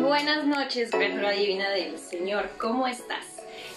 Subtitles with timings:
[0.00, 3.26] Buenas noches, criatura divina del Señor, ¿cómo estás?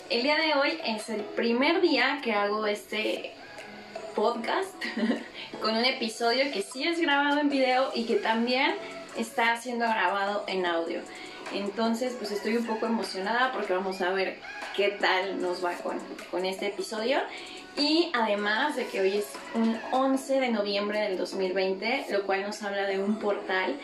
[0.10, 3.34] El día de hoy es el primer día que hago este
[4.16, 4.74] podcast
[5.62, 8.76] con un episodio que sí es grabado en video y que también
[9.18, 11.02] está siendo grabado en audio.
[11.54, 14.38] Entonces, pues estoy un poco emocionada porque vamos a ver
[14.76, 17.20] qué tal nos va con, con este episodio.
[17.78, 22.62] Y además de que hoy es un 11 de noviembre del 2020, lo cual nos
[22.64, 23.76] habla de un portal.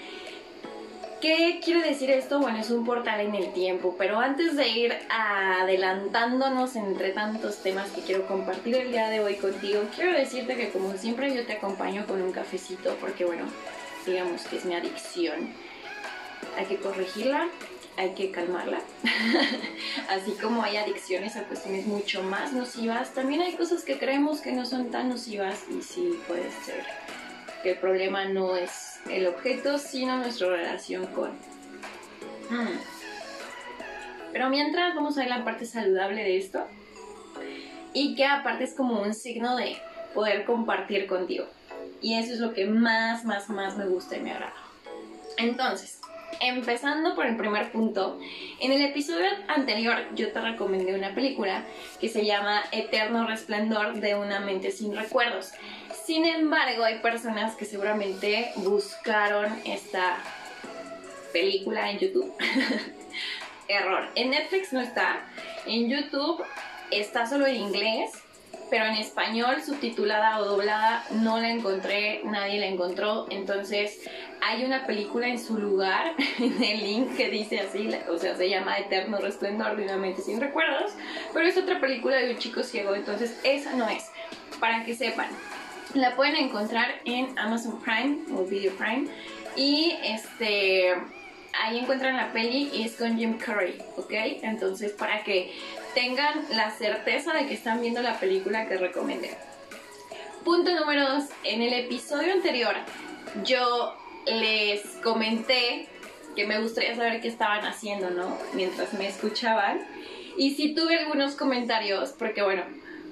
[1.21, 2.39] ¿Qué quiere decir esto?
[2.39, 7.89] Bueno, es un portal en el tiempo, pero antes de ir adelantándonos entre tantos temas
[7.89, 11.53] que quiero compartir el día de hoy contigo, quiero decirte que como siempre yo te
[11.53, 13.45] acompaño con un cafecito, porque bueno,
[14.05, 15.53] digamos que es mi adicción.
[16.55, 17.47] Hay que corregirla,
[17.97, 18.79] hay que calmarla.
[20.09, 24.51] Así como hay adicciones a cuestiones mucho más nocivas, también hay cosas que creemos que
[24.51, 26.85] no son tan nocivas y sí puede ser
[27.63, 31.31] que el problema no es el objeto, sino nuestra relación con...
[32.49, 32.77] Hmm.
[34.31, 36.67] Pero mientras vamos a ver la parte saludable de esto
[37.93, 39.77] y que aparte es como un signo de
[40.13, 41.45] poder compartir contigo.
[41.99, 44.53] Y eso es lo que más, más, más me gusta y me agrada.
[45.37, 45.96] Entonces,
[46.41, 48.19] empezando por el primer punto,
[48.59, 51.63] en el episodio anterior yo te recomendé una película
[51.99, 55.51] que se llama Eterno Resplandor de una mente sin recuerdos.
[56.05, 60.17] Sin embargo, hay personas que seguramente buscaron esta
[61.33, 62.33] película en YouTube.
[63.67, 64.07] Error.
[64.15, 65.25] En Netflix no está.
[65.65, 66.41] En YouTube
[66.89, 68.11] está solo en inglés
[68.69, 74.01] pero en español subtitulada o doblada no la encontré, nadie la encontró, entonces
[74.41, 78.49] hay una película en su lugar en el link que dice así, o sea, se
[78.49, 80.91] llama Eterno Resplendor de una mente sin recuerdos,
[81.33, 84.05] pero es otra película de un chico ciego, entonces esa no es,
[84.59, 85.27] para que sepan.
[85.93, 89.07] La pueden encontrar en Amazon Prime o Video Prime
[89.55, 90.93] y este
[91.59, 94.11] ahí encuentran la peli y es con Jim Curry, ¿ok?
[94.43, 95.53] Entonces para que
[95.97, 99.35] tengan la certeza de que están viendo la película que recomendé.
[100.45, 101.23] Punto número 2.
[101.43, 102.75] En el episodio anterior
[103.43, 103.97] yo
[104.27, 105.87] les comenté
[106.35, 108.37] que me gustaría saber qué estaban haciendo, ¿no?
[108.53, 109.79] Mientras me escuchaban.
[110.37, 112.61] Y si tuve algunos comentarios, porque bueno,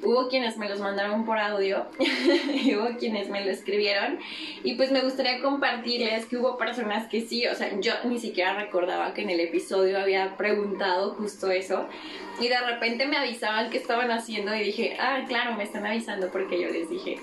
[0.05, 1.85] hubo quienes me los mandaron por audio
[2.53, 4.19] y hubo quienes me lo escribieron
[4.63, 8.53] y pues me gustaría compartirles que hubo personas que sí, o sea, yo ni siquiera
[8.53, 11.87] recordaba que en el episodio había preguntado justo eso
[12.39, 16.29] y de repente me avisaban qué estaban haciendo y dije, ah, claro, me están avisando
[16.29, 17.17] porque yo les dije.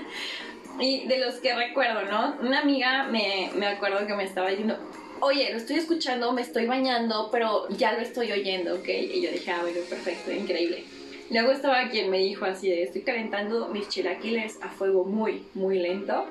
[0.80, 2.36] y de los que recuerdo, ¿no?
[2.40, 4.78] Una amiga me, me acuerdo que me estaba diciendo,
[5.20, 8.88] oye, lo estoy escuchando, me estoy bañando, pero ya lo estoy oyendo, ¿ok?
[8.88, 10.84] Y yo dije, ah, bueno, perfecto, increíble.
[11.30, 15.78] Luego estaba quien me dijo así de, estoy calentando mis chilaquiles a fuego muy, muy
[15.78, 16.26] lento.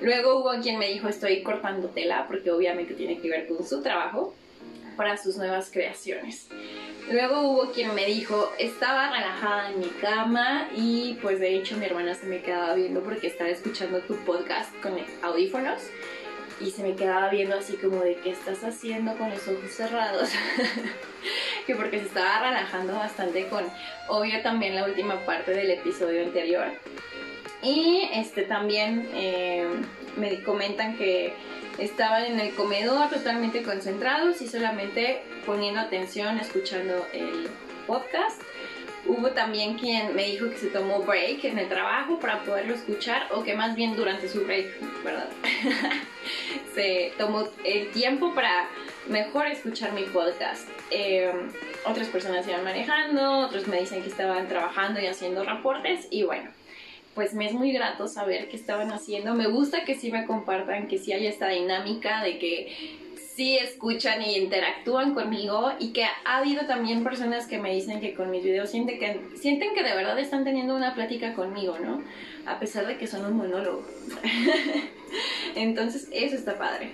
[0.00, 3.82] Luego hubo quien me dijo, estoy cortando tela, porque obviamente tiene que ver con su
[3.82, 4.34] trabajo,
[4.96, 6.48] para sus nuevas creaciones.
[7.10, 11.86] Luego hubo quien me dijo, estaba relajada en mi cama y pues de hecho mi
[11.86, 14.92] hermana se me quedaba viendo porque estaba escuchando tu podcast con
[15.22, 15.80] audífonos
[16.60, 20.28] y se me quedaba viendo así como de qué estás haciendo con los ojos cerrados.
[21.70, 23.64] que porque se estaba relajando bastante con,
[24.08, 26.66] obvio, también la última parte del episodio anterior.
[27.62, 29.68] Y este también eh,
[30.16, 31.32] me comentan que
[31.78, 37.48] estaban en el comedor totalmente concentrados y solamente poniendo atención, escuchando el
[37.86, 38.42] podcast.
[39.06, 43.28] Hubo también quien me dijo que se tomó break en el trabajo para poderlo escuchar
[43.32, 45.28] o que más bien durante su break, ¿verdad?
[46.74, 48.68] se tomó el tiempo para
[49.08, 50.68] mejor escuchar mi podcast.
[50.90, 51.50] Em,
[51.86, 56.50] otras personas iban manejando, otros me dicen que estaban trabajando y haciendo reportes y bueno,
[57.14, 59.34] pues me es muy grato saber qué estaban haciendo.
[59.34, 62.98] Me gusta que sí me compartan, que sí haya esta dinámica de que
[63.40, 68.12] sí escuchan y interactúan conmigo y que ha habido también personas que me dicen que
[68.12, 72.02] con mis videos sienten que, sienten que de verdad están teniendo una plática conmigo, ¿no?
[72.44, 73.82] A pesar de que son un monólogo.
[75.54, 76.90] Entonces, eso está padre.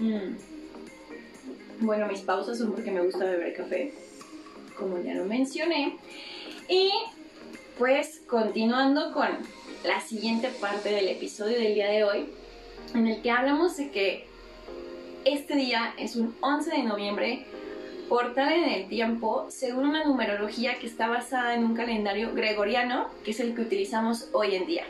[0.00, 1.84] Mm.
[1.86, 3.94] Bueno, mis pausas son porque me gusta beber café,
[4.76, 5.98] como ya lo mencioné.
[6.68, 6.90] Y
[7.78, 9.28] pues continuando con
[9.84, 12.26] la siguiente parte del episodio del día de hoy,
[12.92, 14.35] en el que hablamos de que
[15.26, 17.46] este día es un 11 de noviembre,
[18.08, 23.32] portal en el tiempo, según una numerología que está basada en un calendario gregoriano, que
[23.32, 24.84] es el que utilizamos hoy en día,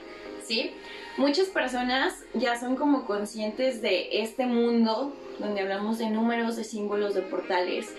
[0.45, 0.73] ¿sí?
[1.17, 7.15] Muchas personas ya son como conscientes de este mundo donde hablamos de números, de símbolos,
[7.15, 7.95] de portales,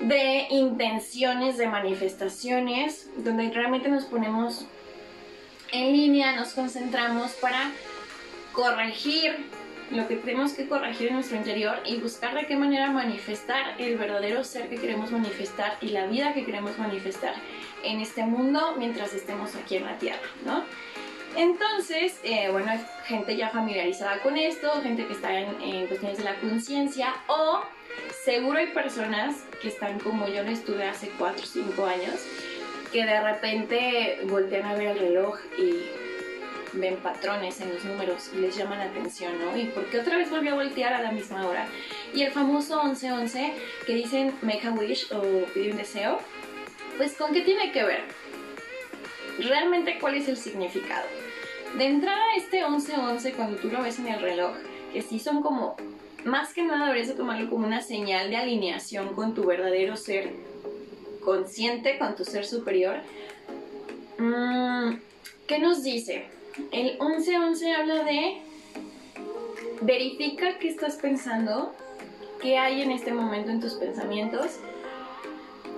[0.00, 4.66] de intenciones, de manifestaciones, donde realmente nos ponemos
[5.70, 7.70] en línea, nos concentramos para
[8.52, 9.36] corregir
[9.90, 13.96] lo que tenemos que corregir en nuestro interior y buscar de qué manera manifestar el
[13.96, 17.34] verdadero ser que queremos manifestar y la vida que queremos manifestar
[17.82, 20.64] en este mundo mientras estemos aquí en la Tierra, ¿no?
[21.36, 26.18] Entonces, eh, bueno, hay gente ya familiarizada con esto, gente que está en, en cuestiones
[26.18, 27.60] de la conciencia o
[28.24, 32.14] seguro hay personas que están como yo lo estuve hace 4 o 5 años,
[32.92, 36.03] que de repente voltean a ver el reloj y
[36.74, 39.56] ven patrones en los números y les llama la atención, ¿no?
[39.56, 41.66] ¿Y por qué otra vez volvió a voltear a la misma hora?
[42.14, 43.54] Y el famoso 1111
[43.86, 45.22] que dicen make a wish o
[45.52, 46.18] pide un deseo,
[46.96, 48.02] pues ¿con qué tiene que ver?
[49.38, 51.06] Realmente, ¿cuál es el significado?
[51.76, 54.54] De entrada, este 1111, cuando tú lo ves en el reloj,
[54.92, 55.76] que sí son como,
[56.24, 60.30] más que nada deberías de tomarlo como una señal de alineación con tu verdadero ser
[61.24, 62.98] consciente, con tu ser superior.
[64.18, 64.98] Mm,
[65.48, 66.26] ¿Qué nos dice?
[66.70, 68.42] El 1111 habla de
[69.80, 71.74] verifica qué estás pensando,
[72.40, 74.58] qué hay en este momento en tus pensamientos,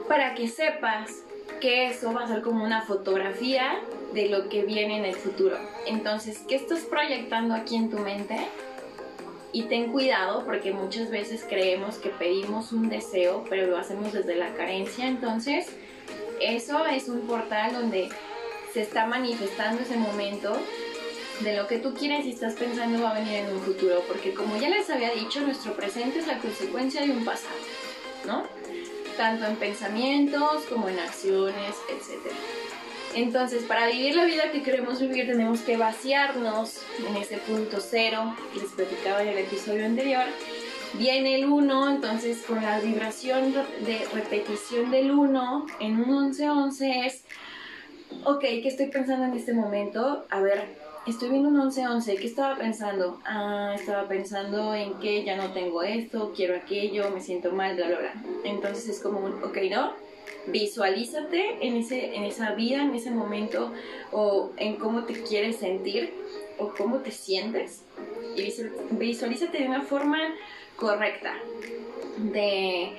[0.08, 1.22] para que sepas
[1.60, 3.80] que eso va a ser como una fotografía
[4.12, 5.56] de lo que viene en el futuro.
[5.86, 8.36] Entonces, ¿qué estás proyectando aquí en tu mente?
[9.52, 14.36] Y ten cuidado porque muchas veces creemos que pedimos un deseo, pero lo hacemos desde
[14.36, 15.08] la carencia.
[15.08, 15.68] Entonces,
[16.40, 18.10] eso es un portal donde
[18.76, 20.54] se está manifestando ese momento
[21.40, 24.34] de lo que tú quieres y estás pensando va a venir en un futuro, porque
[24.34, 27.56] como ya les había dicho, nuestro presente es la consecuencia de un pasado,
[28.26, 28.42] ¿no?
[29.16, 32.34] Tanto en pensamientos como en acciones, etc.
[33.14, 38.36] Entonces, para vivir la vida que queremos vivir tenemos que vaciarnos en ese punto cero
[38.52, 40.24] que les platicaba en el episodio anterior.
[40.98, 47.22] Viene el 1, entonces con la vibración de repetición del 1 en un 11-11 es
[48.24, 50.26] ok, ¿qué estoy pensando en este momento?
[50.30, 50.64] A ver,
[51.06, 53.20] estoy viendo un 11-11, ¿qué estaba pensando?
[53.24, 57.86] Ah, estaba pensando en que ya no tengo esto, quiero aquello, me siento mal, bla,
[57.88, 58.14] bla, bla.
[58.44, 59.92] Entonces es como un, ok, ¿no?
[60.48, 63.72] Visualízate en, ese, en esa vida, en ese momento,
[64.12, 66.12] o en cómo te quieres sentir,
[66.58, 67.84] o cómo te sientes.
[68.36, 68.52] Y
[68.92, 70.18] visualízate de una forma
[70.76, 71.34] correcta,
[72.18, 72.92] de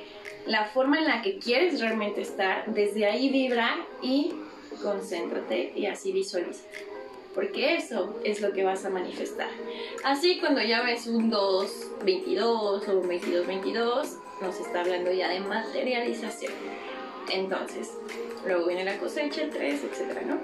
[0.45, 4.33] la forma en la que quieres realmente estar, desde ahí vibra y
[4.81, 6.63] concéntrate y así visualiza.
[7.33, 9.49] Porque eso es lo que vas a manifestar.
[10.03, 11.71] Así cuando ya ves un 2,
[12.03, 16.53] 22 o un 22, 22, nos está hablando ya de materialización.
[17.29, 17.91] Entonces,
[18.45, 20.39] luego viene la cosecha, el 3, etcétera, ¿no?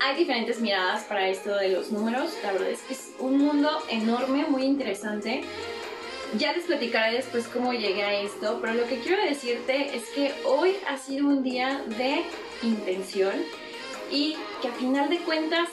[0.00, 2.30] Hay diferentes miradas para esto de los números.
[2.42, 5.42] La verdad es que es un mundo enorme, muy interesante.
[6.36, 10.34] Ya les platicaré después cómo llegué a esto, pero lo que quiero decirte es que
[10.44, 12.22] hoy ha sido un día de
[12.62, 13.32] intención
[14.10, 15.70] y que a final de cuentas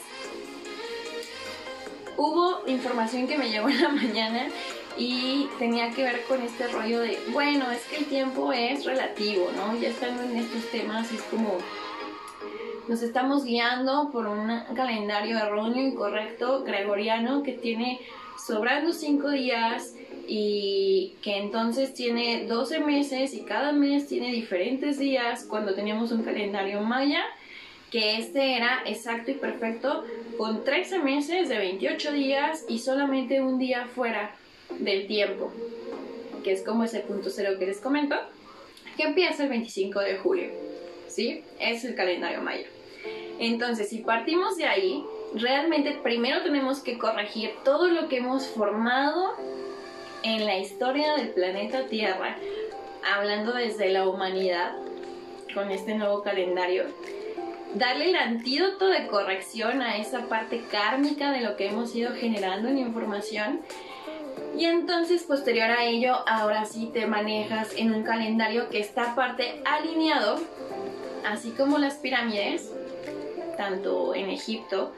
[2.16, 4.48] hubo información que me llegó en la mañana
[4.96, 9.50] y tenía que ver con este rollo de, bueno, es que el tiempo es relativo,
[9.54, 9.78] ¿no?
[9.78, 11.58] Ya estando en estos temas es como
[12.88, 18.00] nos estamos guiando por un calendario erróneo, incorrecto, gregoriano, que tiene
[18.38, 19.94] sobrando cinco días
[20.26, 26.22] y que entonces tiene 12 meses y cada mes tiene diferentes días cuando teníamos un
[26.22, 27.22] calendario maya
[27.90, 30.04] que este era exacto y perfecto
[30.36, 34.34] con 13 meses de 28 días y solamente un día fuera
[34.78, 35.52] del tiempo
[36.42, 38.16] que es como ese punto cero que les comento
[38.96, 40.50] que empieza el 25 de julio
[41.08, 41.44] ¿sí?
[41.60, 42.66] es el calendario maya
[43.38, 49.34] entonces si partimos de ahí realmente primero tenemos que corregir todo lo que hemos formado
[50.26, 52.36] en la historia del planeta Tierra,
[53.14, 54.72] hablando desde la humanidad,
[55.54, 56.84] con este nuevo calendario,
[57.74, 62.68] darle el antídoto de corrección a esa parte kármica de lo que hemos ido generando
[62.68, 63.60] en información.
[64.58, 69.62] Y entonces, posterior a ello, ahora sí te manejas en un calendario que está aparte
[69.64, 70.40] alineado,
[71.24, 72.72] así como las pirámides,
[73.56, 74.92] tanto en Egipto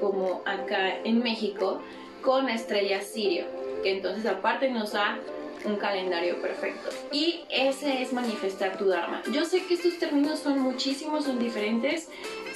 [0.00, 1.82] como acá en México,
[2.22, 5.18] con la estrella Sirio que entonces aparte nos da
[5.64, 6.90] un calendario perfecto.
[7.12, 9.22] Y ese es manifestar tu Dharma.
[9.32, 12.08] Yo sé que estos términos son muchísimos, son diferentes,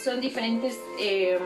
[0.02, 1.38] son diferentes em,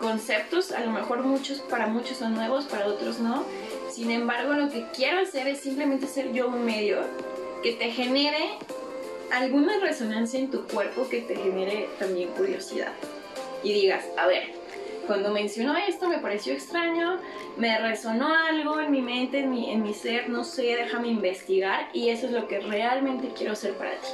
[0.00, 3.44] conceptos, a lo mejor muchos, para muchos son nuevos, para otros no.
[3.90, 6.98] Sin embargo, lo que quiero hacer es simplemente ser yo un medio
[7.62, 8.50] que te genere
[9.30, 12.92] alguna resonancia en tu cuerpo, que te genere también curiosidad.
[13.62, 14.61] Y digas, a ver,
[15.06, 17.18] cuando mencionó esto me pareció extraño,
[17.56, 21.88] me resonó algo en mi mente, en mi, en mi ser, no sé, déjame investigar
[21.92, 24.08] y eso es lo que realmente quiero ser para ti.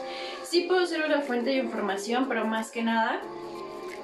[0.44, 3.20] Sí puedo ser una fuente de información, pero más que nada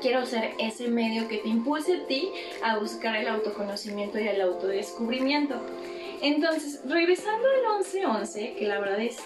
[0.01, 2.31] quiero ser ese medio que te impulse a ti
[2.63, 5.55] a buscar el autoconocimiento y el autodescubrimiento.
[6.21, 9.17] Entonces, regresando al 1111, que la verdad es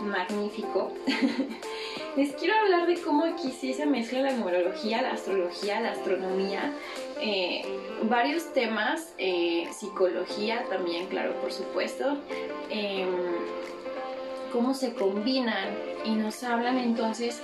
[0.00, 0.92] magnífico,
[2.16, 6.72] les quiero hablar de cómo aquí sí se mezcla la numerología, la astrología, la astronomía,
[7.20, 7.62] eh,
[8.02, 12.18] varios temas, eh, psicología también, claro, por supuesto,
[12.70, 13.08] em,
[14.52, 15.68] cómo se combinan
[16.04, 17.40] y nos hablan entonces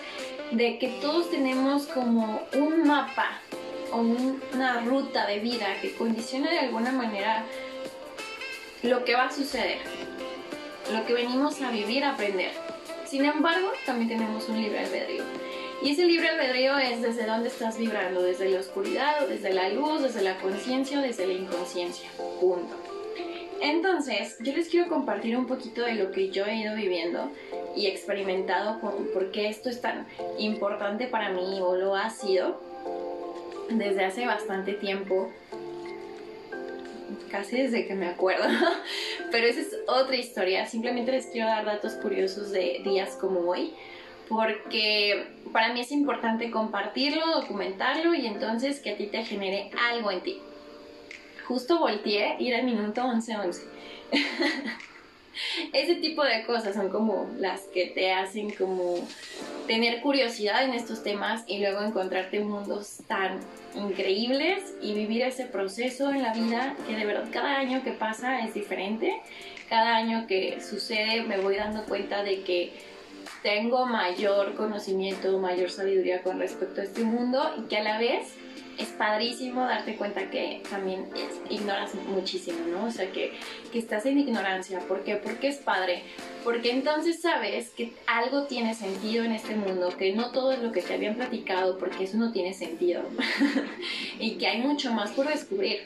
[0.51, 3.41] de que todos tenemos como un mapa
[3.93, 7.45] o una ruta de vida que condiciona de alguna manera
[8.83, 9.79] lo que va a suceder,
[10.93, 12.68] lo que venimos a vivir, a aprender.
[13.09, 15.25] Sin embargo, también tenemos un libre albedrío.
[15.83, 20.03] Y ese libre albedrío es desde dónde estás vibrando, desde la oscuridad, desde la luz,
[20.03, 22.11] desde la conciencia desde la inconsciencia.
[22.39, 22.75] Punto.
[23.63, 27.31] Entonces, yo les quiero compartir un poquito de lo que yo he ido viviendo
[27.75, 30.07] y experimentado con por qué esto es tan
[30.39, 32.61] importante para mí o lo ha sido
[33.71, 35.31] desde hace bastante tiempo
[37.31, 38.45] casi desde que me acuerdo,
[39.31, 40.67] pero esa es otra historia.
[40.67, 43.75] Simplemente les quiero dar datos curiosos de días como hoy,
[44.29, 50.11] porque para mí es importante compartirlo, documentarlo y entonces que a ti te genere algo
[50.11, 50.39] en ti.
[51.47, 53.63] Justo volteé ir al minuto 11-11.
[55.73, 58.97] Ese tipo de cosas son como las que te hacen como
[59.69, 63.39] tener curiosidad en estos temas y luego encontrarte mundos tan
[63.77, 68.41] increíbles y vivir ese proceso en la vida que de verdad cada año que pasa
[68.41, 69.21] es diferente.
[69.69, 72.73] Cada año que sucede me voy dando cuenta de que
[73.43, 78.35] tengo mayor conocimiento, mayor sabiduría con respecto a este mundo y que a la vez
[78.79, 81.07] es padrísimo darte cuenta que también
[81.51, 82.87] ignoras muchísimo, ¿no?
[82.87, 83.33] O sea, que,
[83.73, 84.79] que estás en ignorancia.
[84.81, 85.17] ¿Por qué?
[85.17, 86.05] Porque es padre.
[86.45, 90.71] Porque entonces sabes que algo tiene sentido en este mundo, que no todo es lo
[90.71, 93.03] que te habían platicado, porque eso no tiene sentido.
[94.21, 95.81] y que hay mucho más por descubrir.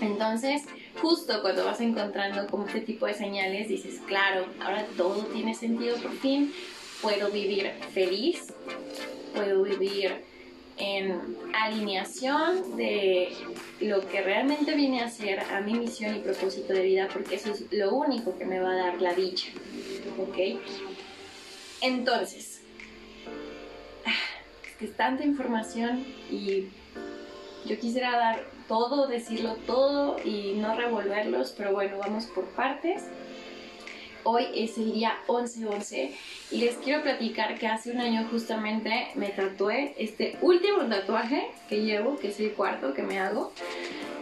[0.00, 0.62] Entonces,
[1.00, 5.96] justo cuando vas encontrando como este tipo de señales, dices, claro, ahora todo tiene sentido
[5.98, 6.52] por fin,
[7.02, 8.52] puedo vivir feliz,
[9.34, 10.24] puedo vivir
[10.78, 13.32] en alineación de
[13.80, 17.52] lo que realmente viene a ser a mi misión y propósito de vida, porque eso
[17.52, 19.48] es lo único que me va a dar la dicha.
[20.18, 20.60] ¿Ok?
[21.80, 22.62] Entonces,
[24.06, 26.66] es que es tanta información y
[27.66, 33.04] yo quisiera dar todo, decirlo todo y no revolverlos, pero bueno, vamos por partes.
[34.28, 36.10] Hoy es el día 11-11
[36.50, 41.82] y les quiero platicar que hace un año justamente me tatué este último tatuaje que
[41.82, 43.52] llevo, que es el cuarto que me hago.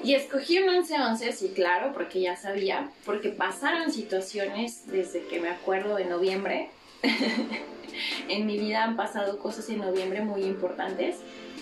[0.03, 5.49] Y escogí un 11-11, sí, claro, porque ya sabía, porque pasaron situaciones desde que me
[5.49, 6.69] acuerdo de noviembre.
[8.29, 11.17] en mi vida han pasado cosas en noviembre muy importantes.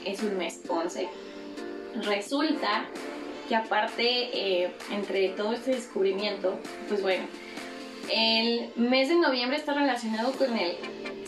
[0.04, 1.08] Es un mes 11.
[2.02, 2.86] Resulta
[3.48, 4.02] que aparte,
[4.64, 6.58] eh, entre todo este descubrimiento,
[6.88, 7.24] pues bueno,
[8.10, 10.76] el mes de noviembre está relacionado con el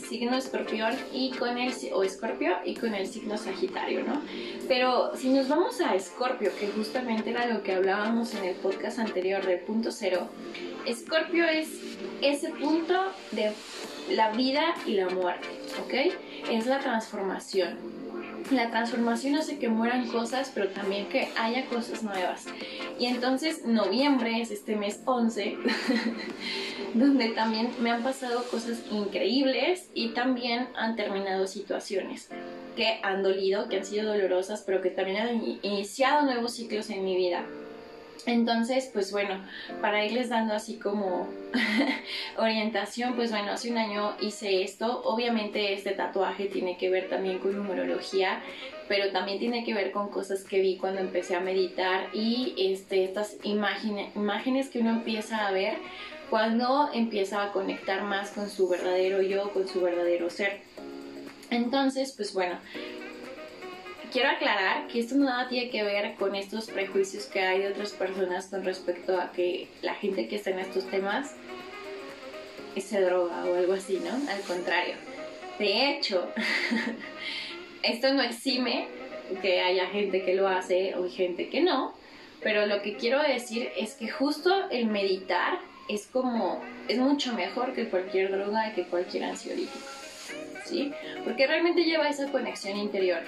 [0.07, 4.21] signo escorpión y con el o escorpio y con el signo sagitario, ¿no?
[4.67, 8.99] Pero si nos vamos a escorpio, que justamente era lo que hablábamos en el podcast
[8.99, 10.29] anterior de punto cero,
[10.85, 11.69] escorpio es
[12.21, 12.93] ese punto
[13.31, 13.51] de
[14.11, 15.47] la vida y la muerte,
[15.83, 16.13] ¿ok?
[16.51, 18.04] Es la transformación
[18.51, 22.45] la transformación hace que mueran cosas, pero también que haya cosas nuevas.
[22.99, 25.57] Y entonces noviembre es este mes 11,
[26.93, 32.29] donde también me han pasado cosas increíbles y también han terminado situaciones
[32.75, 37.03] que han dolido, que han sido dolorosas, pero que también han iniciado nuevos ciclos en
[37.03, 37.45] mi vida.
[38.25, 39.39] Entonces, pues bueno,
[39.81, 41.27] para irles dando así como
[42.37, 45.03] orientación, pues bueno, hace un año hice esto.
[45.03, 48.41] Obviamente este tatuaje tiene que ver también con numerología,
[48.87, 53.03] pero también tiene que ver con cosas que vi cuando empecé a meditar y este,
[53.03, 55.75] estas imágenes, imágenes que uno empieza a ver
[56.29, 60.61] cuando empieza a conectar más con su verdadero yo, con su verdadero ser.
[61.51, 62.57] Entonces, pues bueno,
[64.15, 67.91] quiero aclarar que esto nada tiene que ver con estos prejuicios que hay de otras
[67.91, 71.35] personas con respecto a que la gente que está en estos temas
[72.77, 74.13] se droga o algo así, ¿no?
[74.31, 74.95] Al contrario.
[75.59, 76.29] De hecho,
[77.83, 78.87] esto no exime
[79.41, 81.93] que haya gente que lo hace o gente que no,
[82.41, 87.73] pero lo que quiero decir es que justo el meditar es como, es mucho mejor
[87.73, 89.94] que cualquier droga y que cualquier ansiolítico.
[90.65, 90.91] ¿Sí?
[91.23, 93.21] Porque realmente lleva esa conexión interior.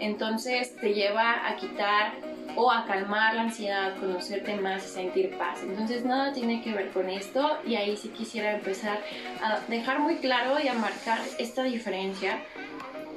[0.00, 2.12] Entonces te lleva a quitar
[2.56, 5.62] o a calmar la ansiedad, conocerte más y sentir paz.
[5.62, 9.00] Entonces nada tiene que ver con esto y ahí sí quisiera empezar
[9.42, 12.40] a dejar muy claro y a marcar esta diferencia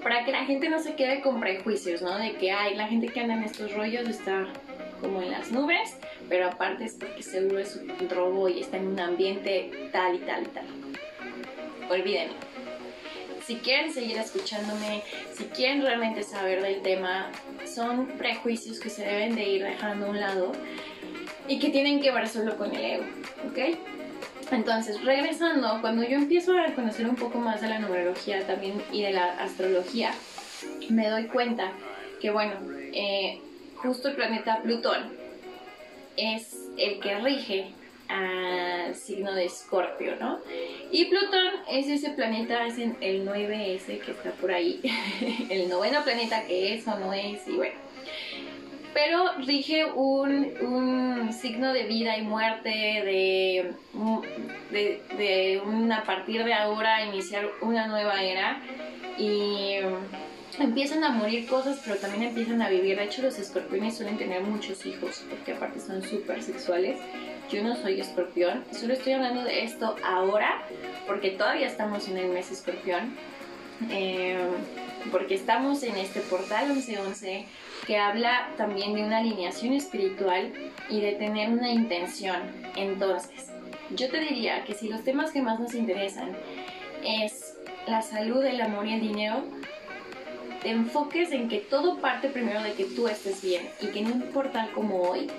[0.04, 2.18] para que la gente no se quede con prejuicios, ¿no?
[2.18, 4.48] De que, ay, la gente que anda en estos rollos está
[5.02, 5.98] como en las nubes,
[6.30, 10.20] pero aparte es porque seguro es un robo y está en un ambiente tal y
[10.20, 10.66] tal y tal.
[11.90, 12.47] Olvídenlo.
[13.48, 17.32] Si quieren seguir escuchándome, si quieren realmente saber del tema,
[17.66, 20.52] son prejuicios que se deben de ir dejando a un lado
[21.48, 23.06] y que tienen que ver solo con el ego,
[23.50, 23.78] ¿ok?
[24.52, 29.04] Entonces, regresando, cuando yo empiezo a conocer un poco más de la numerología también y
[29.04, 30.12] de la astrología,
[30.90, 31.72] me doy cuenta
[32.20, 32.56] que, bueno,
[32.92, 33.40] eh,
[33.78, 35.14] justo el planeta Plutón
[36.18, 37.72] es el que rige
[38.10, 40.40] al signo de Escorpio, ¿no?
[40.92, 44.82] Y Plutón es ese planeta, es el 9S que está por ahí,
[45.50, 47.76] el noveno planeta que es o no es, y bueno.
[48.94, 53.74] Pero rige un, signo de vida y muerte, de,
[54.72, 58.60] de, de a partir de ahora iniciar una nueva era.
[59.20, 59.76] Y
[60.60, 62.98] empiezan a morir cosas, pero también empiezan a vivir.
[62.98, 66.98] De hecho, los escorpiones suelen tener muchos hijos, porque aparte son súper sexuales.
[67.50, 70.64] Yo no soy escorpión, solo estoy hablando de esto ahora,
[71.06, 73.16] porque todavía estamos en el mes escorpión.
[73.92, 74.38] Eh,
[75.12, 77.46] porque estamos en este portal 1111
[77.86, 80.52] que habla también de una alineación espiritual
[80.90, 82.42] y de tener una intención.
[82.76, 83.48] Entonces,
[83.92, 86.36] yo te diría que si los temas que más nos interesan
[87.06, 87.56] es
[87.88, 89.44] la salud, el amor y el dinero,
[90.62, 94.12] te enfoques en que todo parte primero de que tú estés bien y que en
[94.12, 95.30] un portal como hoy,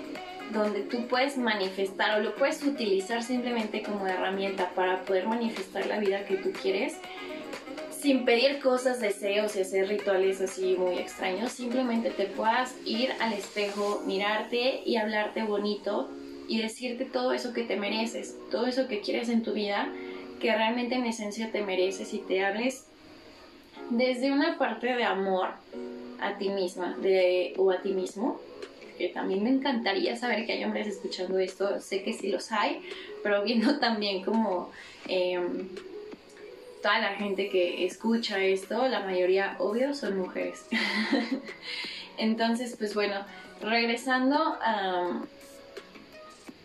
[0.51, 5.99] donde tú puedes manifestar o lo puedes utilizar simplemente como herramienta para poder manifestar la
[5.99, 6.97] vida que tú quieres,
[7.91, 13.33] sin pedir cosas, deseos y hacer rituales así muy extraños, simplemente te puedas ir al
[13.33, 16.09] espejo, mirarte y hablarte bonito
[16.47, 19.89] y decirte todo eso que te mereces, todo eso que quieres en tu vida,
[20.39, 22.85] que realmente en esencia te mereces y te hables
[23.89, 25.49] desde una parte de amor
[26.21, 28.39] a ti misma de, o a ti mismo,
[28.99, 32.81] que también me encantaría saber que hay hombres escuchando esto, sé que sí los hay,
[33.23, 34.71] pero viendo también como
[35.07, 35.69] em,
[36.83, 40.65] toda la gente que escucha esto, la mayoría, obvio, son mujeres.
[42.17, 43.25] Entonces, pues bueno,
[43.61, 45.21] regresando a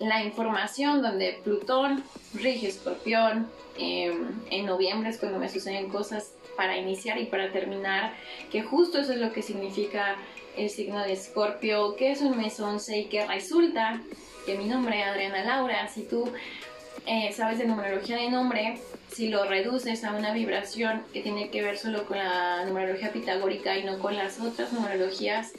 [0.00, 2.02] la información donde Plutón
[2.34, 8.14] rige Escorpión, em, en noviembre es cuando me suceden cosas para iniciar y para terminar,
[8.50, 10.16] que justo eso es lo que significa
[10.56, 14.00] el signo de Escorpio, que es un mes 11 y que resulta
[14.46, 16.30] que mi nombre Adriana Laura, si tú
[17.06, 18.78] eh, sabes de numerología de nombre,
[19.10, 23.76] si lo reduces a una vibración que tiene que ver solo con la numerología pitagórica
[23.76, 25.52] y no con las otras numerologías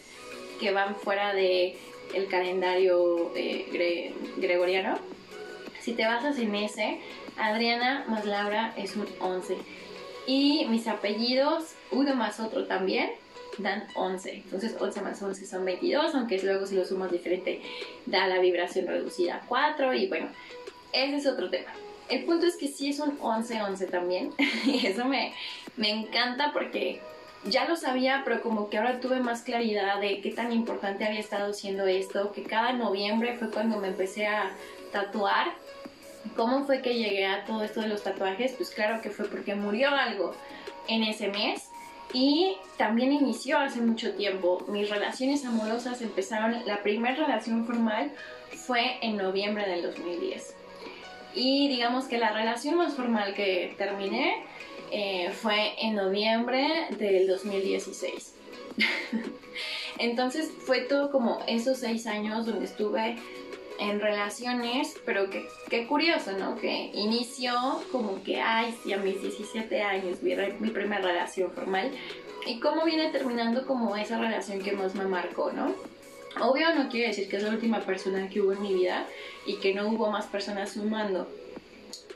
[0.60, 1.78] que van fuera de
[2.30, 4.98] calendario eh, gregoriano,
[5.82, 7.00] si te basas en ese,
[7.38, 9.58] Adriana más Laura es un 11
[10.28, 13.12] y mis apellidos, uno más otro también,
[13.58, 14.34] dan 11.
[14.34, 17.62] Entonces 11 más 11 son 22, aunque luego si lo sumas diferente
[18.06, 20.28] da la vibración reducida a 4 y bueno,
[20.92, 21.72] ese es otro tema.
[22.10, 24.32] El punto es que sí es un 11-11 también
[24.66, 25.34] y eso me,
[25.76, 27.02] me encanta porque
[27.46, 31.20] ya lo sabía, pero como que ahora tuve más claridad de qué tan importante había
[31.20, 34.52] estado siendo esto, que cada noviembre fue cuando me empecé a
[34.92, 35.54] tatuar
[36.36, 38.54] ¿Cómo fue que llegué a todo esto de los tatuajes?
[38.54, 40.34] Pues claro que fue porque murió algo
[40.88, 41.70] en ese mes
[42.14, 44.64] y también inició hace mucho tiempo.
[44.68, 48.12] Mis relaciones amorosas empezaron, la primera relación formal
[48.52, 50.56] fue en noviembre del 2010.
[51.34, 54.44] Y digamos que la relación más formal que terminé
[54.92, 58.36] eh, fue en noviembre del 2016.
[59.98, 63.18] Entonces fue todo como esos seis años donde estuve
[63.80, 66.58] en relaciones, pero qué, qué curioso, ¿no?
[66.58, 67.54] Que inició
[67.92, 71.92] como que, ay, sí, a mis 17 años, mi, mi primera relación formal,
[72.46, 75.74] y cómo viene terminando como esa relación que más me marcó, ¿no?
[76.42, 79.08] Obvio no quiere decir que es la última persona que hubo en mi vida
[79.46, 81.28] y que no hubo más personas sumando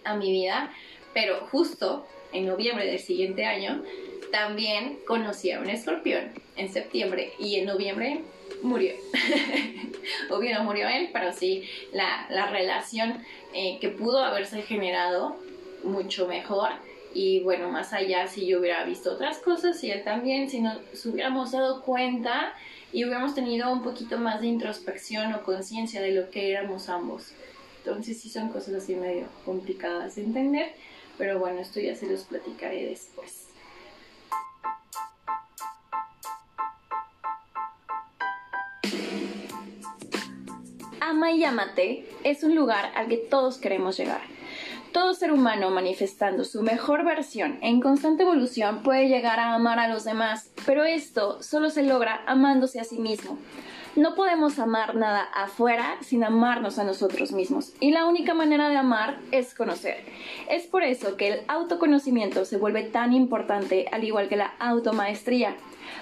[0.03, 0.71] a mi vida,
[1.13, 3.83] pero justo en noviembre del siguiente año
[4.31, 8.21] también conocí a un escorpión en septiembre y en noviembre
[8.61, 8.93] murió.
[10.29, 15.37] Obvio no murió él, pero sí la, relación eh, que pudo haberse generado
[15.83, 16.69] mucho mejor.
[17.13, 20.77] Y bueno, más allá, si yo hubiera visto otras cosas y él también, si nos
[21.05, 22.53] hubiéramos dado cuenta
[22.91, 27.31] y hubiéramos tenido un poquito más de introspección o conciencia de lo que éramos ambos.
[27.79, 30.73] Entonces sí son cosas así medio complicadas de entender,
[31.17, 33.48] pero bueno, esto ya se los platicaré después.
[41.09, 41.43] Ama y
[42.23, 44.21] es un lugar al que todos queremos llegar.
[44.91, 49.87] todo ser humano manifestando su mejor versión en constante evolución puede llegar a amar a
[49.87, 53.39] los demás, pero esto solo se logra amándose a sí mismo.
[53.95, 57.73] No podemos amar nada afuera sin amarnos a nosotros mismos.
[57.79, 60.05] Y la única manera de amar es conocer.
[60.47, 65.55] Es por eso que el autoconocimiento se vuelve tan importante, al igual que la automaestría.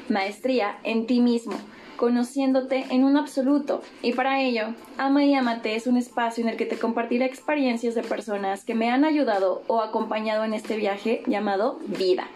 [0.09, 1.57] Maestría en ti mismo
[1.97, 3.81] conociéndote en un absoluto.
[4.01, 7.95] Y para ello, Ama y Amate es un espacio en el que te compartiré experiencias
[7.95, 12.27] de personas que me han ayudado o acompañado en este viaje llamado vida.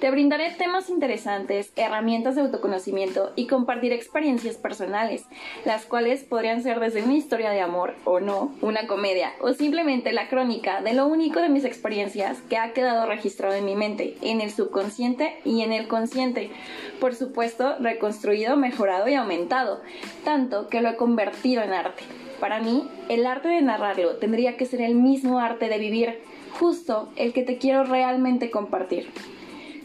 [0.00, 5.24] Te brindaré temas interesantes, herramientas de autoconocimiento y compartir experiencias personales,
[5.64, 10.12] las cuales podrían ser desde una historia de amor o no, una comedia o simplemente
[10.12, 14.16] la crónica de lo único de mis experiencias que ha quedado registrado en mi mente,
[14.22, 16.52] en el subconsciente y en el consciente.
[17.00, 19.80] Por supuesto, reconstruido, mejorado y aumentado,
[20.24, 22.02] tanto que lo he convertido en arte.
[22.40, 26.20] Para mí, el arte de narrarlo tendría que ser el mismo arte de vivir,
[26.58, 29.10] justo el que te quiero realmente compartir.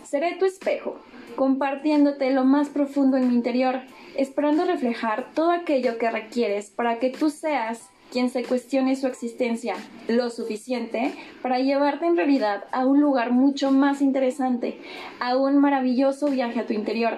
[0.03, 0.97] Seré tu espejo,
[1.35, 3.81] compartiéndote lo más profundo en mi interior,
[4.15, 9.75] esperando reflejar todo aquello que requieres para que tú seas quien se cuestione su existencia
[10.07, 14.77] lo suficiente para llevarte en realidad a un lugar mucho más interesante,
[15.19, 17.17] a un maravilloso viaje a tu interior.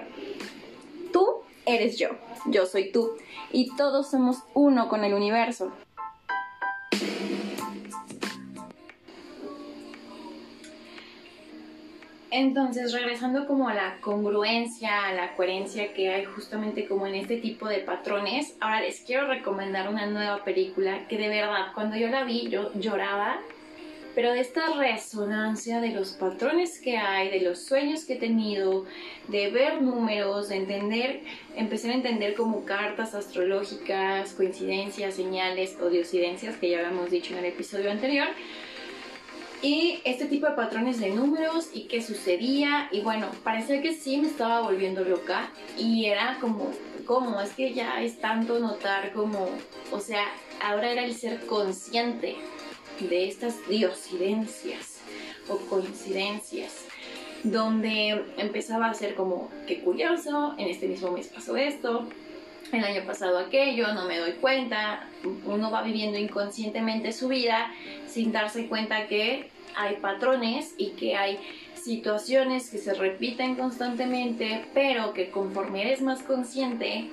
[1.12, 1.26] Tú
[1.66, 2.10] eres yo,
[2.46, 3.12] yo soy tú,
[3.52, 5.72] y todos somos uno con el universo.
[12.30, 17.38] Entonces, regresando como a la congruencia, a la coherencia que hay justamente como en este
[17.38, 22.08] tipo de patrones, ahora les quiero recomendar una nueva película que de verdad cuando yo
[22.08, 23.38] la vi yo lloraba,
[24.16, 28.86] pero de esta resonancia de los patrones que hay, de los sueños que he tenido,
[29.28, 31.20] de ver números, de entender,
[31.54, 37.40] empecé a entender como cartas astrológicas, coincidencias, señales o diocidencias que ya habíamos dicho en
[37.40, 38.28] el episodio anterior
[39.60, 44.16] y este tipo de patrones de números y qué sucedía y bueno, parecía que sí
[44.16, 46.70] me estaba volviendo loca y era como,
[47.04, 47.38] ¿cómo?
[47.38, 49.46] Es que ya es tanto notar como,
[49.92, 50.24] o sea,
[50.62, 52.36] ahora era el ser consciente
[53.00, 55.00] de estas diosidencias
[55.48, 56.86] o coincidencias
[57.42, 62.06] donde empezaba a ser como, qué curioso, en este mismo mes pasó esto,
[62.72, 65.08] el año pasado aquello, no me doy cuenta,
[65.44, 67.70] uno va viviendo inconscientemente su vida
[68.08, 71.38] sin darse cuenta que hay patrones y que hay
[71.74, 77.08] situaciones que se repiten constantemente, pero que conforme eres más consciente,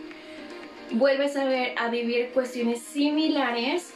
[0.91, 3.92] vuelves a, ver, a vivir cuestiones similares,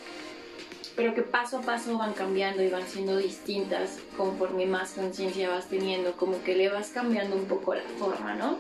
[0.98, 5.70] pero que paso a paso van cambiando y van siendo distintas conforme más conciencia vas
[5.70, 8.58] teniendo, como que le vas cambiando un poco la forma, ¿no?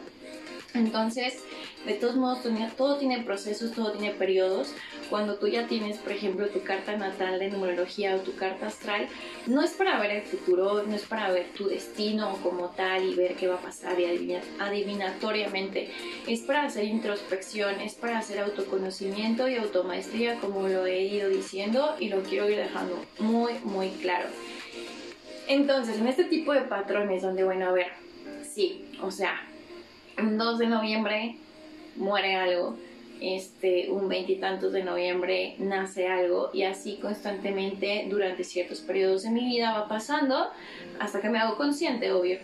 [0.76, 1.39] Entonces,
[1.88, 2.43] de todos modos,
[2.78, 4.69] todo tiene procesos, todo tiene periodos.
[5.10, 9.08] Cuando tú ya tienes, por ejemplo, tu carta natal de numerología o tu carta astral,
[9.46, 13.15] no es para ver el futuro, no es para ver tu destino como tal y
[13.15, 15.89] ver qué va a pasar y adivinar, adivinatoriamente.
[16.28, 21.96] Es para hacer introspección, es para hacer autoconocimiento y automaestría, como lo he ido diciendo
[22.00, 24.28] y lo quiero ir dejando muy, muy claro.
[25.48, 27.88] Entonces, en este tipo de patrones donde, bueno, a ver,
[28.43, 29.48] sí, o sea,
[30.17, 31.38] un 2 de noviembre
[31.96, 32.78] muere algo,
[33.21, 39.45] este, un veintitantos de noviembre nace algo y así constantemente durante ciertos periodos de mi
[39.45, 40.47] vida va pasando
[40.99, 42.39] hasta que me hago consciente, obvio.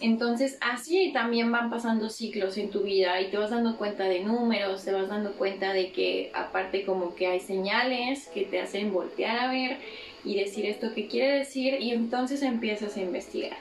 [0.00, 4.20] Entonces así también van pasando ciclos en tu vida y te vas dando cuenta de
[4.20, 8.92] números, te vas dando cuenta de que aparte como que hay señales que te hacen
[8.92, 9.78] voltear a ver
[10.24, 13.56] y decir esto que quiere decir y entonces empiezas a investigar.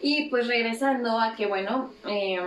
[0.00, 2.38] Y pues regresando a que bueno, eh,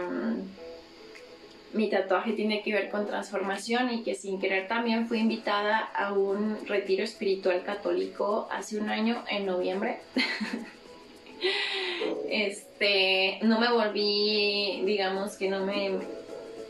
[1.74, 6.14] mi tatuaje tiene que ver con transformación y que sin querer también fui invitada a
[6.14, 10.00] un retiro espiritual católico hace un año en noviembre.
[12.30, 15.92] este, no me volví, digamos que no me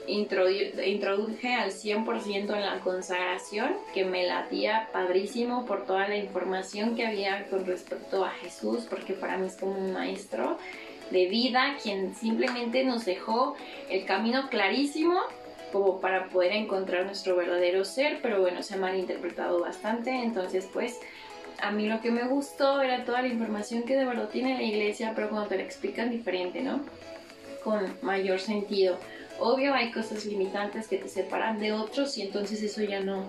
[0.07, 7.05] introduje al 100% en la consagración, que me latía padrísimo por toda la información que
[7.05, 10.57] había con respecto a Jesús, porque para mí es como un maestro
[11.11, 13.55] de vida, quien simplemente nos dejó
[13.89, 15.19] el camino clarísimo
[15.71, 20.99] como para poder encontrar nuestro verdadero ser, pero bueno, se ha malinterpretado bastante, entonces pues
[21.61, 24.63] a mí lo que me gustó era toda la información que de verdad tiene la
[24.63, 26.81] iglesia, pero cuando te la explican diferente, ¿no?
[27.63, 28.97] Con mayor sentido.
[29.39, 33.25] Obvio hay cosas limitantes que te separan de otros y entonces eso ya no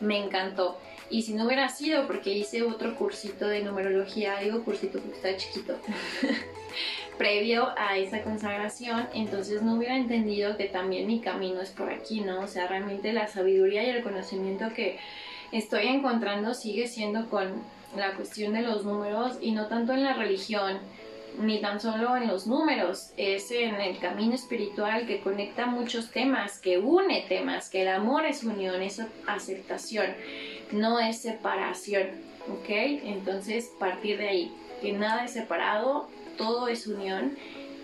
[0.00, 0.78] me encantó.
[1.08, 5.36] Y si no hubiera sido porque hice otro cursito de numerología, digo cursito porque está
[5.36, 5.78] chiquito,
[7.18, 12.20] previo a esa consagración, entonces no hubiera entendido que también mi camino es por aquí,
[12.20, 12.40] ¿no?
[12.40, 14.98] O sea, realmente la sabiduría y el conocimiento que
[15.52, 17.62] estoy encontrando sigue siendo con
[17.96, 20.78] la cuestión de los números y no tanto en la religión
[21.38, 26.58] ni tan solo en los números, es en el camino espiritual que conecta muchos temas,
[26.58, 30.14] que une temas, que el amor es unión, es aceptación,
[30.72, 32.06] no es separación,
[32.48, 32.68] ¿ok?
[33.04, 37.36] Entonces, partir de ahí, que nada es separado, todo es unión,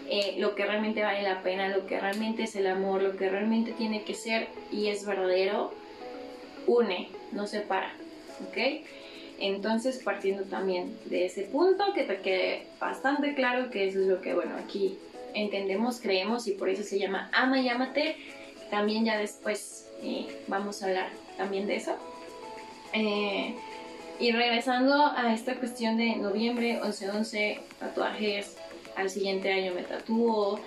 [0.09, 3.29] eh, lo que realmente vale la pena, lo que realmente es el amor, lo que
[3.29, 5.73] realmente tiene que ser y es verdadero,
[6.67, 7.95] une, no separa,
[8.49, 8.85] ¿ok?
[9.38, 14.21] Entonces, partiendo también de ese punto, que te quede bastante claro que eso es lo
[14.21, 14.99] que, bueno, aquí
[15.35, 18.17] entendemos, creemos y por eso se llama Ama y Amate.
[18.71, 21.97] También ya después eh, vamos a hablar también de eso.
[22.93, 23.55] Eh,
[24.23, 28.57] y regresando a esta cuestión de noviembre, 11-11, tatuajes,
[28.95, 30.61] al siguiente año me tatúo.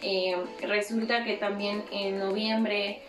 [0.00, 3.02] Eh, resulta que también en noviembre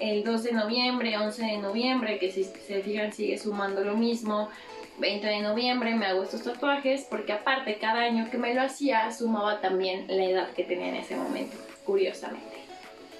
[0.00, 4.50] el 2 de noviembre, 11 de noviembre, que si se fijan sigue sumando lo mismo.
[4.98, 9.10] 20 de noviembre me hago estos tatuajes porque aparte cada año que me lo hacía
[9.12, 11.56] sumaba también la edad que tenía en ese momento,
[11.86, 12.58] curiosamente.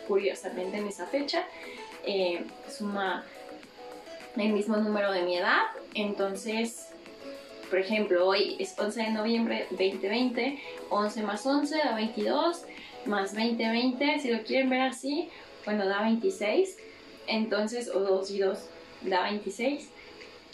[0.06, 1.46] Curiosamente en esa fecha
[2.04, 3.24] eh, suma
[4.36, 5.62] el mismo número de mi edad,
[5.94, 6.90] entonces
[7.70, 12.64] por ejemplo, hoy es 11 de noviembre 2020, 11 más 11 da 22,
[13.06, 15.30] más 2020, si lo quieren ver así,
[15.64, 16.76] bueno, da 26,
[17.28, 18.58] entonces, o 2 y 2
[19.02, 19.88] da 26,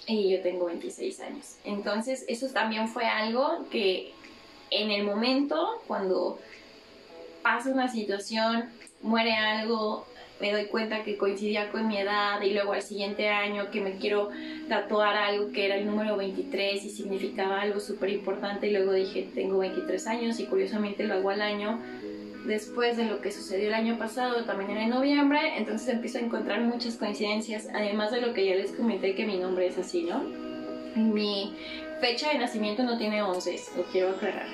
[0.09, 1.57] y yo tengo 26 años.
[1.65, 4.13] Entonces, eso también fue algo que
[4.71, 6.39] en el momento, cuando
[7.43, 8.69] pasa una situación,
[9.01, 10.07] muere algo,
[10.41, 13.97] me doy cuenta que coincidía con mi edad y luego al siguiente año que me
[13.97, 14.31] quiero
[14.69, 19.29] tatuar algo que era el número 23 y significaba algo súper importante y luego dije
[19.35, 21.81] tengo 23 años y curiosamente lo hago al año
[22.47, 26.61] después de lo que sucedió el año pasado, también en noviembre, entonces empiezo a encontrar
[26.61, 30.46] muchas coincidencias, además de lo que ya les comenté que mi nombre es así, ¿no?
[30.97, 31.55] Mi
[32.01, 34.47] fecha de nacimiento no tiene 11, lo quiero aclarar,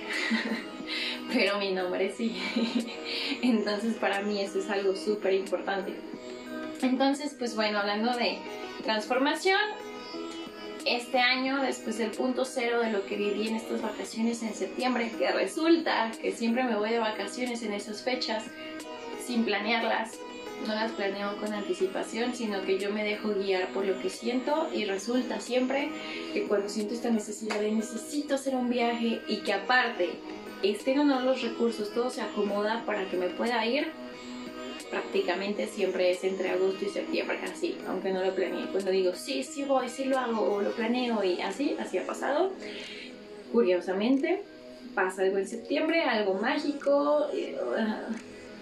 [1.32, 2.36] pero mi nombre sí.
[3.42, 5.94] entonces para mí eso es algo súper importante.
[6.82, 8.38] Entonces, pues bueno, hablando de
[8.82, 9.60] transformación,
[10.84, 15.12] este año, después del punto cero de lo que viví en estas vacaciones en septiembre,
[15.16, 18.44] que resulta que siempre me voy de vacaciones en esas fechas
[19.24, 20.18] sin planearlas,
[20.66, 24.68] no las planeo con anticipación, sino que yo me dejo guiar por lo que siento
[24.72, 25.90] y resulta siempre
[26.32, 30.10] que cuando siento esta necesidad de necesito hacer un viaje y que aparte
[30.62, 33.88] estén o no los recursos, todo se acomoda para que me pueda ir,
[34.90, 38.66] prácticamente siempre es entre agosto y septiembre, así, aunque no lo planeé.
[38.66, 42.06] Cuando digo, sí, sí voy, sí lo hago, o lo planeo y así, así ha
[42.06, 42.52] pasado.
[43.52, 44.42] Curiosamente,
[44.94, 47.56] pasa algo en septiembre, algo mágico, eh,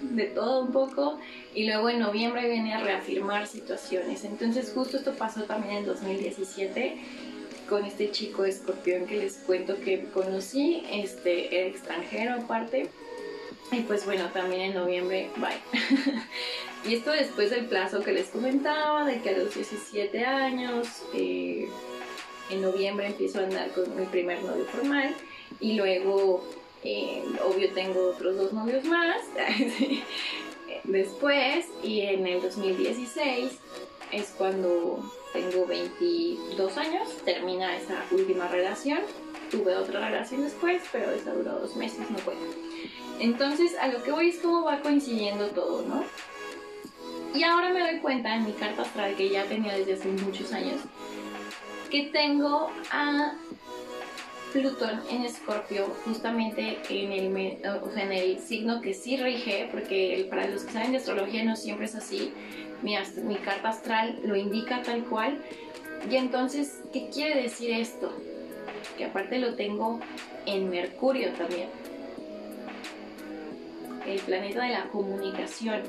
[0.01, 1.19] de todo un poco,
[1.55, 4.25] y luego en noviembre viene a reafirmar situaciones.
[4.25, 6.97] Entonces justo esto pasó también en 2017
[7.69, 12.91] con este chico escorpión que les cuento que conocí, este, era extranjero aparte
[13.73, 15.61] y pues bueno, también en noviembre, bye.
[16.91, 21.69] y esto después del plazo que les comentaba, de que a los 17 años, eh,
[22.51, 25.15] en noviembre empiezo a andar con mi primer novio formal
[25.61, 26.45] y luego,
[26.85, 29.23] eh, obvio, tengo otros dos novios más.
[30.85, 33.53] después, y en el 2016
[34.13, 39.01] es cuando tengo 22 años, termina esa última relación.
[39.51, 42.35] Tuve otra relación después, pero esa duró dos meses, no fue.
[43.19, 46.05] Entonces, a lo que voy es cómo va coincidiendo todo, ¿no?
[47.35, 50.53] Y ahora me doy cuenta en mi carta astral que ya tenía desde hace muchos
[50.53, 50.81] años
[51.91, 53.35] que tengo a
[54.53, 60.65] Plutón en Escorpio justamente en el, en el signo que sí rige, porque para los
[60.65, 62.33] que saben de astrología no siempre es así,
[62.83, 65.41] mi, mi carta astral lo indica tal cual.
[66.11, 68.13] Y entonces, ¿qué quiere decir esto?
[68.97, 70.01] Que aparte lo tengo
[70.47, 71.69] en Mercurio también
[74.07, 75.83] el planeta de la comunicación,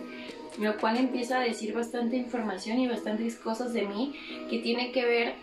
[0.60, 4.14] lo cual empieza a decir bastante información y bastantes cosas de mí
[4.50, 5.34] que tiene que ver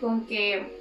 [0.00, 0.77] con que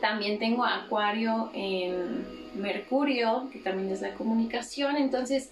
[0.00, 5.50] también tengo Acuario en Mercurio, que también es la comunicación, entonces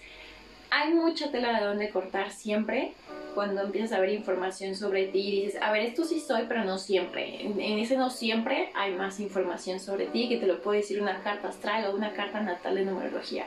[0.70, 2.92] hay mucha tela de donde cortar siempre
[3.34, 6.64] cuando empiezas a ver información sobre ti y dices, a ver, esto sí soy, pero
[6.64, 7.42] no siempre.
[7.42, 11.00] En, en, ese no siempre hay más información sobre ti que te lo puede decir
[11.00, 13.44] una carta astral o una carta natal de numerología.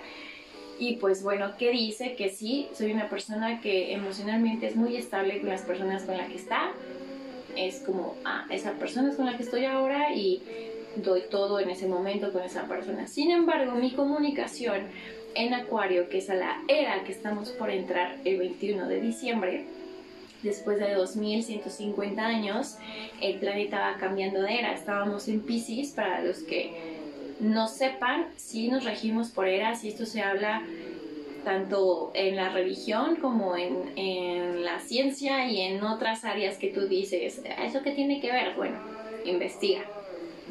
[0.80, 2.16] Y pues bueno, ¿qué dice?
[2.16, 6.30] Que sí, soy una persona que emocionalmente es muy estable con las personas con las
[6.30, 6.72] que está.
[7.56, 10.44] Es como, ah, esa persona es con la que estoy ahora y
[11.04, 13.08] doy todo en ese momento con esa persona.
[13.08, 14.82] Sin embargo, mi comunicación
[15.36, 19.66] en Acuario, que es a la era que estamos por entrar el 21 de diciembre,
[20.44, 22.78] después de 2150 años,
[23.22, 24.74] el planeta va cambiando de era.
[24.74, 26.98] Estábamos en Pisces, para los que
[27.40, 30.64] no sepan, si nos regimos por eras y esto se habla
[31.44, 36.88] tanto en la religión como en, en, la ciencia y en otras áreas que tú
[36.88, 38.56] dices, ¿eso qué tiene que ver?
[38.56, 38.78] Bueno,
[39.24, 39.84] investiga,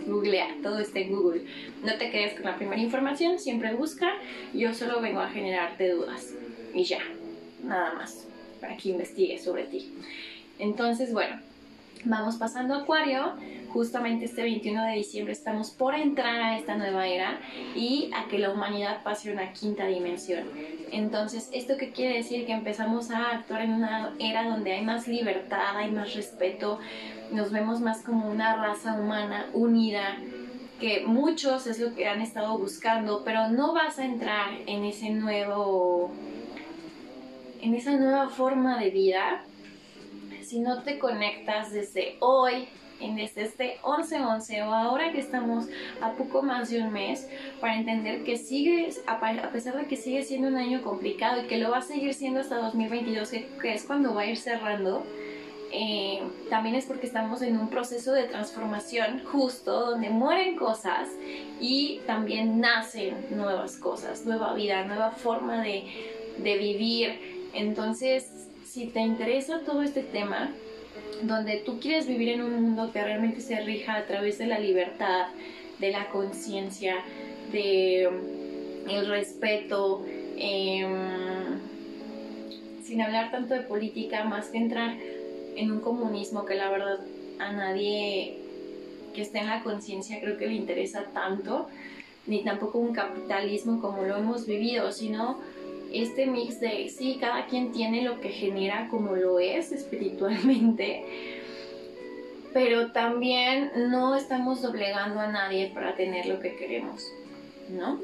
[0.07, 1.43] googlea, todo está en Google.
[1.85, 4.13] No te quedes con la primera información, siempre busca,
[4.55, 6.35] yo solo vengo a generarte dudas
[6.75, 7.01] y ya,
[7.65, 8.27] nada más,
[8.61, 9.93] para que investigues sobre ti.
[10.59, 11.41] Entonces, bueno,
[12.07, 13.35] vamos pasando a Acuario.
[13.73, 17.41] Justamente este 21 de diciembre estamos por entrar a esta nueva era
[17.75, 20.45] y a que la humanidad pase a una quinta dimensión.
[20.93, 22.47] Entonces, ¿esto qué quiere decir?
[22.47, 26.79] Que empezamos a actuar en una era donde hay más libertad, hay más respeto,
[27.33, 30.17] nos vemos más como una raza humana unida,
[30.81, 35.11] que muchos es lo que han estado buscando, pero no vas a entrar en ese
[35.11, 36.11] nuevo
[37.61, 39.43] en esa nueva forma de vida
[40.47, 42.69] si no te conectas desde hoy,
[43.01, 45.67] en desde este 11-11 o ahora que estamos
[46.01, 47.29] a poco más de un mes,
[47.61, 51.59] para entender que sigue, a pesar de que sigue siendo un año complicado y que
[51.59, 53.31] lo va a seguir siendo hasta 2022,
[53.61, 55.05] que, es cuando va a ir cerrando,
[55.73, 61.09] eh, también es porque estamos en un proceso de transformación justo donde mueren cosas
[61.61, 65.85] y también nacen nuevas cosas, nueva vida, nueva forma de,
[66.39, 67.37] de vivir.
[67.53, 68.36] Entonces,
[68.77, 70.51] si te interesa todo este tema,
[71.23, 74.59] donde tú quieres vivir en un mundo que realmente se rija a través de la
[74.59, 75.29] libertad,
[75.79, 76.97] de la conciencia,
[77.53, 78.07] de
[78.87, 80.05] mm, el respeto,
[80.37, 81.59] em,
[82.85, 84.95] sin hablar tanto de política, más que entrar
[85.57, 86.99] en un comunismo que la verdad
[87.39, 88.37] a nadie
[89.15, 91.67] que esté en la conciencia creo que le interesa tanto,
[92.27, 95.41] ni tampoco un capitalismo como lo hemos vivido, sino
[95.93, 101.05] este mix de, sí, cada quien tiene lo que genera como lo es espiritualmente,
[102.53, 107.07] pero también no estamos doblegando a nadie para tener lo que queremos,
[107.69, 108.01] ¿no?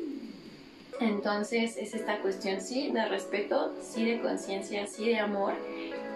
[1.01, 5.55] Entonces es esta cuestión, sí, de respeto, sí, de conciencia, sí, de amor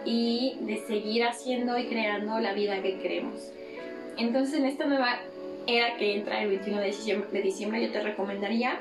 [0.05, 3.51] y de seguir haciendo y creando la vida que queremos.
[4.17, 5.19] Entonces en esta nueva
[5.67, 8.79] era que entra el 21 de diciembre, de diciembre yo te recomendaría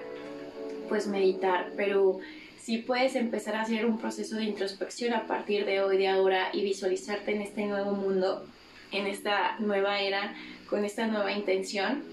[0.88, 2.20] pues meditar, pero
[2.66, 6.50] si puedes empezar a hacer un proceso de introspección a partir de hoy, de ahora
[6.52, 8.44] y visualizarte en este nuevo mundo,
[8.92, 10.34] en esta nueva era,
[10.68, 12.04] con esta nueva intención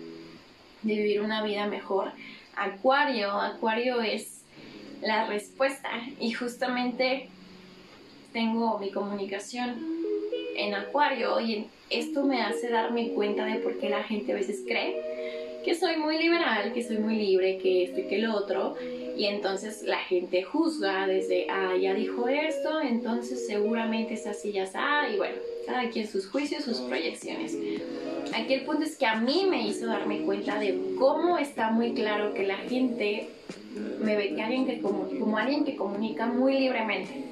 [0.83, 2.13] de vivir una vida mejor.
[2.55, 4.43] Acuario, Acuario es
[5.01, 5.89] la respuesta
[6.21, 7.31] y justamente
[8.35, 9.83] tengo mi comunicación
[10.55, 14.61] en Acuario y esto me hace darme cuenta de por qué la gente a veces
[14.67, 15.01] cree
[15.65, 18.77] que soy muy liberal, que soy muy libre, que esto y que lo otro
[19.17, 24.65] y entonces la gente juzga desde, ah, ya dijo esto, entonces seguramente es así, ya
[24.65, 27.57] está, y bueno, cada quien sus juicios, sus proyecciones.
[28.35, 31.93] Aquí el punto es que a mí me hizo darme cuenta de cómo está muy
[31.93, 33.29] claro que la gente
[34.01, 37.25] me ve que alguien que como alguien que comunica muy libremente.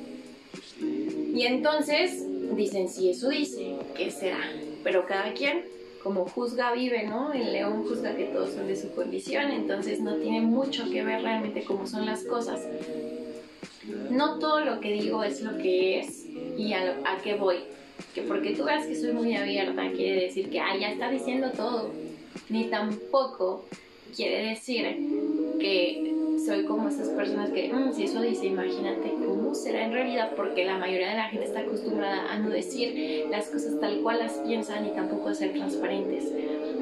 [1.34, 4.40] Y entonces dicen, si eso dice, ¿qué será?
[4.84, 5.64] Pero cada quien
[6.02, 7.32] como juzga vive, ¿no?
[7.32, 11.22] El león juzga que todos son de su condición, entonces no tiene mucho que ver
[11.22, 12.60] realmente cómo son las cosas.
[14.10, 17.56] No todo lo que digo es lo que es y a, a qué voy.
[18.14, 21.50] Que porque tú veas que soy muy abierta quiere decir que ah, ya está diciendo
[21.54, 21.90] todo.
[22.48, 23.64] Ni tampoco
[24.14, 24.84] quiere decir
[25.60, 26.09] que
[26.44, 30.64] soy como esas personas que, mm, si eso dice, imagínate cómo será en realidad, porque
[30.64, 34.32] la mayoría de la gente está acostumbrada a no decir las cosas tal cual las
[34.38, 36.32] piensan y tampoco a ser transparentes.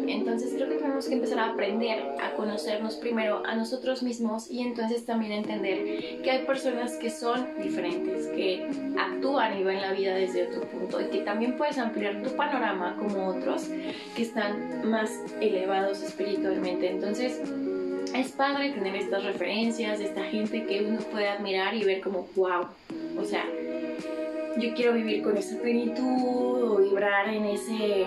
[0.07, 4.61] Entonces creo que tenemos que empezar a aprender a conocernos primero a nosotros mismos y
[4.61, 8.67] entonces también entender que hay personas que son diferentes, que
[8.99, 12.97] actúan y ven la vida desde otro punto y que también puedes ampliar tu panorama
[12.99, 13.69] como otros
[14.17, 16.91] que están más elevados espiritualmente.
[16.91, 17.43] Entonces,
[18.15, 22.67] es padre tener estas referencias esta gente que uno puede admirar y ver como, wow,
[23.19, 23.45] o sea,
[24.57, 28.07] yo quiero vivir con esa plenitud vibrar en ese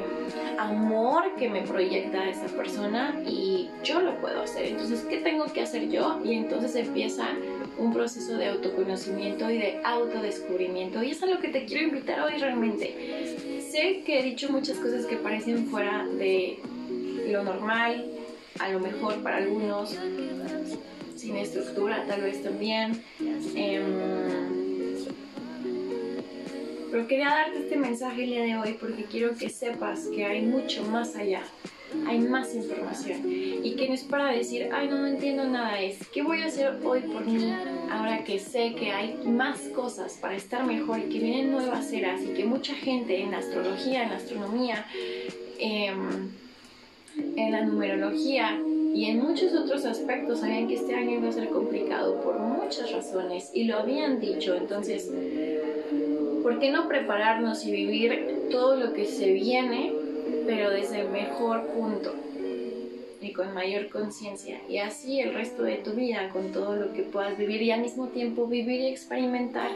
[0.57, 4.65] amor que me proyecta esa persona y yo lo puedo hacer.
[4.65, 6.19] Entonces, ¿qué tengo que hacer yo?
[6.23, 7.29] Y entonces empieza
[7.77, 11.03] un proceso de autoconocimiento y de autodescubrimiento.
[11.03, 13.61] Y eso es a lo que te quiero invitar hoy realmente.
[13.71, 16.59] Sé que he dicho muchas cosas que parecen fuera de
[17.29, 18.10] lo normal,
[18.61, 19.97] a lo mejor para algunos
[21.15, 23.03] sin estructura tal vez también.
[23.55, 24.21] Em,
[26.91, 30.41] pero quería darte este mensaje el día de hoy porque quiero que sepas que hay
[30.41, 31.43] mucho más allá,
[32.05, 36.05] hay más información y que no es para decir, ay no, no entiendo nada, es
[36.09, 37.53] qué voy a hacer hoy por mí
[37.89, 42.21] ahora que sé que hay más cosas para estar mejor y que vienen nuevas eras
[42.23, 44.85] y que mucha gente en astrología, en astronomía,
[45.59, 46.29] em,
[47.17, 48.59] en la numerología
[48.93, 52.91] y en muchos otros aspectos sabían que este año iba a ser complicado por muchas
[52.91, 54.55] razones y lo habían dicho.
[54.55, 55.09] Entonces,
[56.43, 59.93] ¿por qué no prepararnos y vivir todo lo que se viene,
[60.45, 62.13] pero desde el mejor punto?
[63.23, 67.03] y con mayor conciencia y así el resto de tu vida con todo lo que
[67.03, 69.69] puedas vivir y al mismo tiempo vivir y experimentar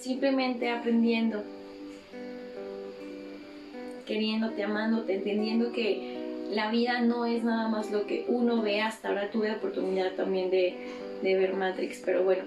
[0.00, 1.44] simplemente aprendiendo
[4.08, 6.16] queriéndote, amándote, entendiendo que
[6.50, 8.80] la vida no es nada más lo que uno ve.
[8.80, 10.74] Hasta ahora tuve oportunidad también de,
[11.22, 12.44] de ver Matrix, pero bueno,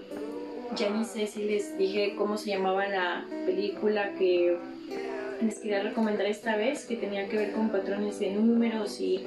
[0.76, 4.57] ya ni sé si les dije cómo se llamaba la película que
[5.41, 9.24] les quería recomendar esta vez, que tenía que ver con patrones de números y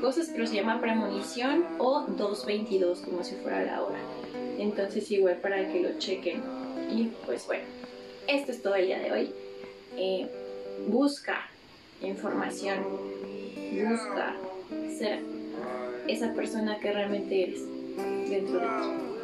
[0.00, 3.98] cosas, pero se llama Premonición o 222, como si fuera la hora.
[4.58, 6.42] Entonces igual para que lo chequen.
[6.90, 7.64] Y pues bueno,
[8.26, 9.30] esto es todo el día de hoy.
[9.96, 10.28] Eh,
[10.86, 11.48] busca
[12.02, 12.78] información,
[13.72, 14.34] busca
[14.96, 15.20] ser
[16.06, 17.62] esa persona que realmente eres
[18.28, 19.17] dentro de ti.